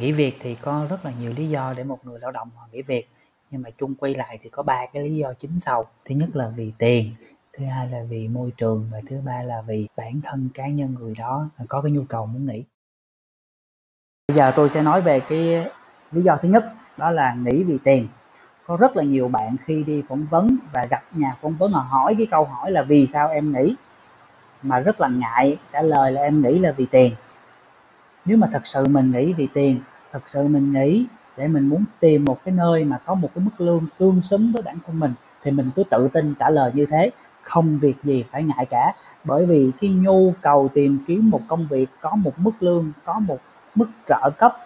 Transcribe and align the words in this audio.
Nghỉ 0.00 0.12
việc 0.12 0.36
thì 0.40 0.54
có 0.54 0.86
rất 0.90 1.04
là 1.04 1.12
nhiều 1.20 1.32
lý 1.36 1.48
do 1.48 1.74
để 1.76 1.84
một 1.84 2.06
người 2.06 2.18
lao 2.20 2.30
động 2.30 2.50
họ 2.56 2.68
nghỉ 2.72 2.82
việc. 2.82 3.08
Nhưng 3.50 3.62
mà 3.62 3.70
chung 3.78 3.94
quy 3.94 4.14
lại 4.14 4.38
thì 4.42 4.50
có 4.50 4.62
ba 4.62 4.86
cái 4.92 5.02
lý 5.02 5.16
do 5.16 5.32
chính 5.32 5.60
sau. 5.60 5.86
Thứ 6.04 6.14
nhất 6.14 6.28
là 6.34 6.48
vì 6.56 6.72
tiền, 6.78 7.14
thứ 7.52 7.64
hai 7.64 7.88
là 7.88 8.02
vì 8.08 8.28
môi 8.28 8.50
trường 8.56 8.88
và 8.92 9.00
thứ 9.08 9.20
ba 9.24 9.42
là 9.42 9.62
vì 9.66 9.88
bản 9.96 10.20
thân 10.24 10.48
cá 10.54 10.68
nhân 10.68 10.96
người 11.00 11.14
đó 11.18 11.48
có 11.68 11.82
cái 11.82 11.92
nhu 11.92 12.04
cầu 12.08 12.26
muốn 12.26 12.46
nghỉ. 12.46 12.64
Bây 14.28 14.36
giờ 14.36 14.52
tôi 14.56 14.68
sẽ 14.68 14.82
nói 14.82 15.02
về 15.02 15.20
cái 15.20 15.66
lý 16.12 16.22
do 16.22 16.36
thứ 16.36 16.48
nhất, 16.48 16.72
đó 16.96 17.10
là 17.10 17.34
nghỉ 17.34 17.62
vì 17.62 17.78
tiền. 17.84 18.08
Có 18.66 18.76
rất 18.76 18.96
là 18.96 19.02
nhiều 19.02 19.28
bạn 19.28 19.56
khi 19.64 19.84
đi 19.84 20.02
phỏng 20.08 20.26
vấn 20.30 20.56
và 20.72 20.86
gặp 20.90 21.02
nhà 21.12 21.36
phỏng 21.40 21.56
vấn 21.56 21.72
họ 21.72 21.80
hỏi 21.80 22.14
cái 22.18 22.26
câu 22.30 22.44
hỏi 22.44 22.70
là 22.70 22.82
vì 22.82 23.06
sao 23.06 23.28
em 23.28 23.52
nghỉ? 23.52 23.74
Mà 24.62 24.80
rất 24.80 25.00
là 25.00 25.08
ngại, 25.08 25.58
trả 25.72 25.82
lời 25.82 26.12
là 26.12 26.22
em 26.22 26.42
nghĩ 26.42 26.58
là 26.58 26.72
vì 26.72 26.86
tiền. 26.86 27.14
Nếu 28.24 28.36
mà 28.36 28.48
thật 28.52 28.66
sự 28.66 28.86
mình 28.86 29.10
nghĩ 29.10 29.32
vì 29.32 29.48
tiền 29.54 29.80
thật 30.12 30.22
sự 30.26 30.48
mình 30.48 30.72
nghĩ 30.72 31.06
để 31.36 31.48
mình 31.48 31.68
muốn 31.68 31.84
tìm 32.00 32.24
một 32.24 32.44
cái 32.44 32.54
nơi 32.54 32.84
mà 32.84 32.98
có 32.98 33.14
một 33.14 33.28
cái 33.34 33.44
mức 33.44 33.60
lương 33.60 33.86
tương 33.98 34.20
xứng 34.20 34.52
với 34.52 34.62
bản 34.62 34.76
thân 34.86 35.00
mình, 35.00 35.12
thì 35.42 35.50
mình 35.50 35.70
cứ 35.76 35.84
tự 35.90 36.08
tin 36.12 36.34
trả 36.38 36.50
lời 36.50 36.70
như 36.74 36.86
thế. 36.86 37.10
Không 37.42 37.78
việc 37.78 37.96
gì 38.02 38.24
phải 38.30 38.42
ngại 38.42 38.66
cả. 38.66 38.92
Bởi 39.24 39.46
vì 39.46 39.70
cái 39.80 39.90
nhu 39.90 40.34
cầu 40.40 40.68
tìm 40.74 40.98
kiếm 41.06 41.30
một 41.30 41.40
công 41.48 41.66
việc 41.66 41.86
có 42.00 42.16
một 42.16 42.32
mức 42.36 42.50
lương, 42.60 42.92
có 43.04 43.18
một 43.18 43.38
mức 43.74 43.86
trợ 44.08 44.30
cấp 44.38 44.56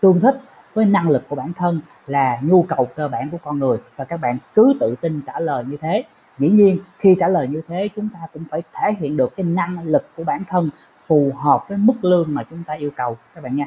tương 0.00 0.20
thích 0.20 0.40
với 0.74 0.84
năng 0.84 1.10
lực 1.10 1.28
của 1.28 1.36
bản 1.36 1.52
thân 1.52 1.80
là 2.06 2.38
nhu 2.42 2.62
cầu 2.62 2.88
cơ 2.94 3.08
bản 3.08 3.30
của 3.30 3.38
con 3.44 3.58
người, 3.58 3.78
và 3.96 4.04
các 4.04 4.20
bạn 4.20 4.38
cứ 4.54 4.74
tự 4.80 4.94
tin 5.00 5.20
trả 5.26 5.40
lời 5.40 5.64
như 5.68 5.76
thế. 5.80 6.04
Dĩ 6.38 6.48
nhiên, 6.48 6.78
khi 6.98 7.16
trả 7.20 7.28
lời 7.28 7.48
như 7.48 7.62
thế, 7.68 7.88
chúng 7.96 8.08
ta 8.08 8.20
cũng 8.32 8.44
phải 8.50 8.62
thể 8.72 8.92
hiện 8.98 9.16
được 9.16 9.36
cái 9.36 9.44
năng 9.44 9.84
lực 9.84 10.08
của 10.16 10.24
bản 10.24 10.42
thân 10.48 10.70
phù 11.06 11.32
hợp 11.36 11.64
với 11.68 11.78
mức 11.78 11.94
lương 12.02 12.34
mà 12.34 12.42
chúng 12.50 12.62
ta 12.66 12.74
yêu 12.74 12.90
cầu. 12.96 13.16
Các 13.34 13.44
bạn 13.44 13.56
nha 13.56 13.66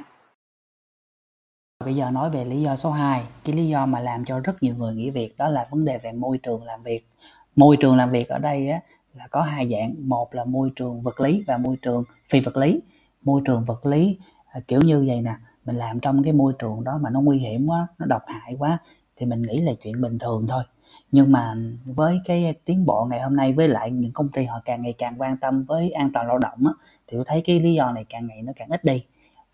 bây 1.85 1.95
giờ 1.95 2.11
nói 2.11 2.29
về 2.29 2.45
lý 2.45 2.61
do 2.61 2.75
số 2.75 2.91
2 2.91 3.23
cái 3.43 3.55
lý 3.55 3.67
do 3.67 3.85
mà 3.85 3.99
làm 3.99 4.25
cho 4.25 4.39
rất 4.39 4.63
nhiều 4.63 4.75
người 4.77 4.95
nghỉ 4.95 5.09
việc 5.09 5.37
đó 5.37 5.49
là 5.49 5.67
vấn 5.71 5.85
đề 5.85 5.97
về 5.97 6.11
môi 6.11 6.37
trường 6.37 6.63
làm 6.63 6.83
việc. 6.83 7.07
Môi 7.55 7.77
trường 7.77 7.95
làm 7.95 8.09
việc 8.09 8.29
ở 8.29 8.37
đây 8.39 8.69
á, 8.69 8.79
là 9.13 9.27
có 9.27 9.41
hai 9.41 9.69
dạng. 9.69 10.09
Một 10.09 10.35
là 10.35 10.45
môi 10.45 10.71
trường 10.75 11.01
vật 11.01 11.19
lý 11.19 11.43
và 11.47 11.57
môi 11.57 11.75
trường 11.81 12.03
phi 12.29 12.39
vật 12.39 12.57
lý. 12.57 12.79
Môi 13.21 13.41
trường 13.45 13.65
vật 13.65 13.85
lý 13.85 14.17
à, 14.45 14.59
kiểu 14.67 14.81
như 14.81 15.03
vậy 15.07 15.21
nè 15.21 15.35
mình 15.65 15.75
làm 15.75 15.99
trong 15.99 16.23
cái 16.23 16.33
môi 16.33 16.53
trường 16.59 16.83
đó 16.83 16.99
mà 17.01 17.09
nó 17.09 17.21
nguy 17.21 17.37
hiểm 17.37 17.67
quá 17.67 17.87
nó 17.97 18.05
độc 18.05 18.21
hại 18.27 18.55
quá 18.59 18.77
thì 19.15 19.25
mình 19.25 19.41
nghĩ 19.41 19.59
là 19.61 19.71
chuyện 19.83 20.01
bình 20.01 20.19
thường 20.19 20.47
thôi. 20.49 20.63
Nhưng 21.11 21.31
mà 21.31 21.53
với 21.85 22.19
cái 22.25 22.53
tiến 22.65 22.85
bộ 22.85 23.05
ngày 23.09 23.21
hôm 23.21 23.35
nay 23.35 23.53
với 23.53 23.67
lại 23.67 23.91
những 23.91 24.11
công 24.11 24.29
ty 24.29 24.45
họ 24.45 24.61
càng 24.65 24.81
ngày 24.81 24.93
càng 24.97 25.15
quan 25.17 25.37
tâm 25.37 25.63
với 25.63 25.91
an 25.91 26.11
toàn 26.13 26.27
lao 26.27 26.37
động 26.37 26.67
á, 26.67 26.71
thì 27.07 27.17
tôi 27.17 27.23
thấy 27.27 27.41
cái 27.45 27.59
lý 27.59 27.73
do 27.73 27.91
này 27.91 28.05
càng 28.09 28.27
ngày 28.27 28.41
nó 28.41 28.53
càng 28.55 28.69
ít 28.69 28.83
đi 28.83 29.03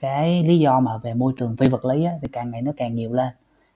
cái 0.04 0.44
lý 0.44 0.60
do 0.60 0.80
mà 0.80 0.98
về 0.98 1.14
môi 1.14 1.34
trường 1.38 1.58
phi 1.58 1.68
vật 1.68 1.86
lý 1.86 2.04
á, 2.04 2.14
thì 2.22 2.28
càng 2.32 2.52
ngày 2.52 2.62
nó 2.62 2.72
càng 2.78 2.96
nhiều 2.96 3.14
lên. 3.14 3.34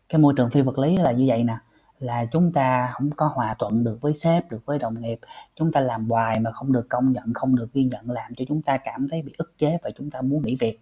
Cái 0.09 0.19
môi 0.19 0.33
trường 0.37 0.49
phi 0.49 0.61
vật 0.61 0.79
lý 0.79 0.97
là 0.97 1.11
như 1.11 1.25
vậy 1.27 1.43
nè 1.43 1.57
là 1.99 2.25
chúng 2.25 2.53
ta 2.53 2.89
không 2.93 3.09
có 3.11 3.31
hòa 3.35 3.55
thuận 3.59 3.83
được 3.83 3.97
với 4.01 4.13
sếp 4.13 4.51
được 4.51 4.65
với 4.65 4.79
đồng 4.79 5.01
nghiệp. 5.01 5.19
Chúng 5.55 5.71
ta 5.71 5.81
làm 5.81 6.09
hoài 6.09 6.39
mà 6.39 6.51
không 6.51 6.71
được 6.71 6.89
công 6.89 7.11
nhận 7.11 7.33
không 7.33 7.55
được 7.55 7.73
ghi 7.73 7.83
nhận 7.83 8.09
làm 8.11 8.35
cho 8.35 8.45
chúng 8.47 8.61
ta 8.61 8.77
cảm 8.77 9.07
thấy 9.09 9.21
bị 9.21 9.33
ức 9.37 9.53
chế 9.57 9.77
và 9.83 9.89
chúng 9.95 10.11
ta 10.11 10.21
muốn 10.21 10.43
nghỉ 10.43 10.55
việc. 10.59 10.79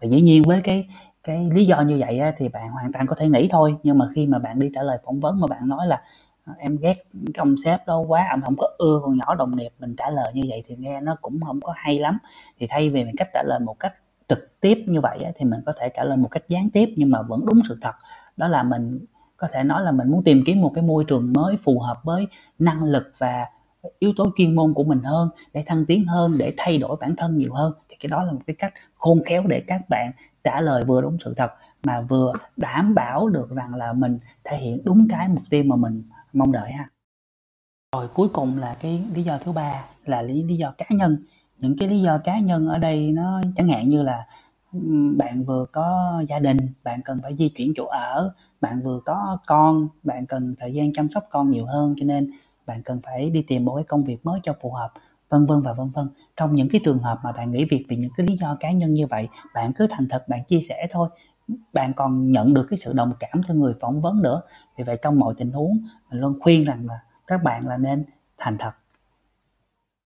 Và 0.00 0.08
dĩ 0.08 0.20
nhiên 0.20 0.42
với 0.46 0.60
cái 0.64 0.88
cái 1.24 1.48
lý 1.54 1.64
do 1.64 1.80
như 1.80 1.96
vậy 2.00 2.18
á, 2.18 2.32
thì 2.36 2.48
bạn 2.48 2.70
hoàn 2.70 2.92
toàn 2.92 3.06
có 3.06 3.16
thể 3.18 3.28
nghĩ 3.28 3.48
thôi. 3.50 3.76
Nhưng 3.82 3.98
mà 3.98 4.08
khi 4.14 4.26
mà 4.26 4.38
bạn 4.38 4.58
đi 4.58 4.70
trả 4.74 4.82
lời 4.82 4.98
phỏng 5.04 5.20
vấn 5.20 5.40
mà 5.40 5.46
bạn 5.46 5.68
nói 5.68 5.86
là 5.86 6.02
ờ, 6.44 6.52
em 6.58 6.76
ghét 6.76 6.94
cái 7.12 7.32
ông 7.38 7.54
sếp 7.64 7.86
đó 7.86 7.98
quá 7.98 8.26
em 8.30 8.42
không 8.42 8.56
có 8.58 8.68
ưa 8.78 9.00
con 9.04 9.16
nhỏ 9.18 9.34
đồng 9.34 9.56
nghiệp 9.56 9.72
mình 9.78 9.96
trả 9.96 10.10
lời 10.10 10.32
như 10.34 10.42
vậy 10.48 10.62
thì 10.66 10.76
nghe 10.76 11.00
nó 11.00 11.16
cũng 11.22 11.40
không 11.46 11.60
có 11.60 11.72
hay 11.76 11.98
lắm. 11.98 12.18
Thì 12.58 12.66
thay 12.70 12.90
vì 12.90 13.04
mình 13.04 13.16
cách 13.16 13.28
trả 13.34 13.42
lời 13.42 13.60
một 13.60 13.76
cách 13.80 13.92
trực 14.32 14.60
tiếp 14.60 14.84
như 14.86 15.00
vậy 15.00 15.18
thì 15.36 15.44
mình 15.44 15.60
có 15.66 15.72
thể 15.80 15.88
trả 15.96 16.04
lời 16.04 16.16
một 16.16 16.28
cách 16.28 16.42
gián 16.48 16.70
tiếp 16.70 16.88
nhưng 16.96 17.10
mà 17.10 17.22
vẫn 17.22 17.46
đúng 17.46 17.60
sự 17.68 17.78
thật. 17.80 17.92
Đó 18.36 18.48
là 18.48 18.62
mình 18.62 19.04
có 19.36 19.48
thể 19.52 19.62
nói 19.62 19.82
là 19.82 19.92
mình 19.92 20.10
muốn 20.10 20.24
tìm 20.24 20.42
kiếm 20.46 20.60
một 20.60 20.72
cái 20.74 20.84
môi 20.84 21.04
trường 21.08 21.32
mới 21.32 21.56
phù 21.56 21.80
hợp 21.80 22.00
với 22.04 22.26
năng 22.58 22.82
lực 22.82 23.12
và 23.18 23.46
yếu 23.98 24.12
tố 24.16 24.30
chuyên 24.36 24.54
môn 24.54 24.74
của 24.74 24.84
mình 24.84 25.00
hơn, 25.02 25.30
để 25.52 25.64
thăng 25.66 25.86
tiến 25.86 26.06
hơn, 26.06 26.38
để 26.38 26.54
thay 26.56 26.78
đổi 26.78 26.96
bản 27.00 27.16
thân 27.16 27.38
nhiều 27.38 27.54
hơn. 27.54 27.72
Thì 27.88 27.96
cái 28.00 28.08
đó 28.08 28.22
là 28.22 28.32
một 28.32 28.40
cái 28.46 28.56
cách 28.58 28.72
khôn 28.94 29.22
khéo 29.26 29.42
để 29.46 29.62
các 29.66 29.88
bạn 29.88 30.12
trả 30.44 30.60
lời 30.60 30.84
vừa 30.84 31.00
đúng 31.00 31.16
sự 31.24 31.34
thật 31.36 31.50
mà 31.84 32.00
vừa 32.00 32.32
đảm 32.56 32.94
bảo 32.94 33.28
được 33.28 33.50
rằng 33.50 33.74
là 33.74 33.92
mình 33.92 34.18
thể 34.44 34.56
hiện 34.56 34.80
đúng 34.84 35.08
cái 35.10 35.28
mục 35.28 35.42
tiêu 35.50 35.62
mà 35.66 35.76
mình 35.76 36.02
mong 36.32 36.52
đợi 36.52 36.72
ha. 36.72 36.88
Rồi 37.96 38.08
cuối 38.08 38.28
cùng 38.28 38.58
là 38.58 38.76
cái 38.80 39.04
lý 39.14 39.22
do 39.22 39.38
thứ 39.38 39.52
ba 39.52 39.84
là 40.04 40.22
lý 40.22 40.42
lý 40.42 40.56
do 40.56 40.74
cá 40.78 40.86
nhân 40.90 41.16
những 41.62 41.76
cái 41.78 41.88
lý 41.88 42.00
do 42.00 42.18
cá 42.18 42.38
nhân 42.38 42.68
ở 42.68 42.78
đây 42.78 43.12
nó 43.12 43.40
chẳng 43.56 43.68
hạn 43.68 43.88
như 43.88 44.02
là 44.02 44.26
bạn 45.16 45.44
vừa 45.44 45.64
có 45.72 46.22
gia 46.28 46.38
đình, 46.38 46.56
bạn 46.84 47.00
cần 47.04 47.20
phải 47.22 47.36
di 47.36 47.48
chuyển 47.48 47.72
chỗ 47.76 47.86
ở, 47.86 48.34
bạn 48.60 48.82
vừa 48.82 49.00
có 49.04 49.38
con, 49.46 49.88
bạn 50.02 50.26
cần 50.26 50.54
thời 50.58 50.74
gian 50.74 50.92
chăm 50.92 51.08
sóc 51.14 51.24
con 51.30 51.50
nhiều 51.50 51.66
hơn, 51.66 51.94
cho 51.98 52.04
nên 52.06 52.30
bạn 52.66 52.82
cần 52.82 53.00
phải 53.04 53.30
đi 53.30 53.44
tìm 53.48 53.64
một 53.64 53.74
cái 53.74 53.84
công 53.84 54.04
việc 54.04 54.26
mới 54.26 54.40
cho 54.42 54.54
phù 54.62 54.72
hợp, 54.72 54.92
vân 55.28 55.46
vân 55.46 55.62
và 55.62 55.72
vân 55.72 55.90
vân. 55.90 56.08
Trong 56.36 56.54
những 56.54 56.68
cái 56.68 56.80
trường 56.84 56.98
hợp 56.98 57.18
mà 57.24 57.32
bạn 57.32 57.50
nghỉ 57.50 57.64
việc 57.64 57.86
vì 57.88 57.96
những 57.96 58.10
cái 58.16 58.26
lý 58.26 58.36
do 58.36 58.56
cá 58.60 58.72
nhân 58.72 58.90
như 58.90 59.06
vậy, 59.06 59.28
bạn 59.54 59.72
cứ 59.72 59.86
thành 59.90 60.08
thật, 60.08 60.28
bạn 60.28 60.44
chia 60.44 60.60
sẻ 60.60 60.86
thôi. 60.90 61.08
Bạn 61.72 61.92
còn 61.92 62.32
nhận 62.32 62.54
được 62.54 62.66
cái 62.70 62.78
sự 62.78 62.92
đồng 62.92 63.12
cảm 63.20 63.42
từ 63.48 63.54
người 63.54 63.74
phỏng 63.80 64.00
vấn 64.00 64.22
nữa. 64.22 64.40
Vì 64.78 64.84
vậy 64.84 64.98
trong 65.02 65.18
mọi 65.18 65.34
tình 65.38 65.52
huống, 65.52 65.78
mình 66.10 66.20
luôn 66.20 66.38
khuyên 66.40 66.64
rằng 66.64 66.86
là 66.86 67.00
các 67.26 67.42
bạn 67.42 67.66
là 67.66 67.76
nên 67.76 68.04
thành 68.38 68.54
thật. 68.58 68.72